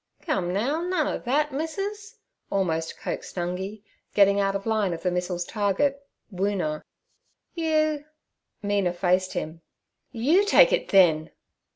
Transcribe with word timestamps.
'Come, 0.23 0.51
now, 0.51 0.81
none 0.81 1.07
er 1.07 1.19
that, 1.19 1.53
missus' 1.53 2.15
almost 2.49 2.97
coaxed 2.99 3.35
Nungi, 3.35 3.83
getting 4.15 4.39
out 4.39 4.55
of 4.55 4.65
line 4.65 4.93
of 4.95 5.03
the 5.03 5.11
missile's 5.11 5.45
target—Woona. 5.45 6.81
'You—' 7.53 8.05
Mina 8.63 8.93
faced 8.93 9.33
him. 9.33 9.61
'You 10.11 10.43
take 10.43 10.73
it, 10.73 10.89
then!' 10.89 11.29